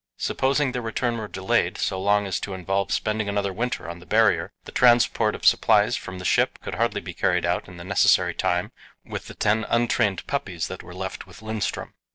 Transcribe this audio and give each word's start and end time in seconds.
Supposing 0.17 0.71
their 0.71 0.81
return 0.81 1.19
were 1.19 1.27
delayed 1.27 1.77
so 1.77 2.01
long 2.01 2.25
as 2.25 2.39
to 2.39 2.55
involve 2.55 2.91
spending 2.91 3.29
another 3.29 3.53
winter 3.53 3.87
on 3.87 3.99
the 3.99 4.07
Barrier, 4.07 4.51
the 4.63 4.71
transport 4.71 5.35
of 5.35 5.45
supplies 5.45 5.95
from 5.95 6.17
the 6.17 6.25
ship 6.25 6.57
could 6.63 6.73
hardly 6.73 7.01
be 7.01 7.13
carried 7.13 7.45
out 7.45 7.67
in 7.67 7.77
the 7.77 7.83
necessary 7.83 8.33
time 8.33 8.71
with 9.05 9.27
the 9.27 9.35
ten 9.35 9.63
untrained 9.69 10.25
puppies 10.25 10.69
that 10.69 10.81
were 10.81 10.95
left 10.95 11.27
with 11.27 11.41
Lindström. 11.41 11.91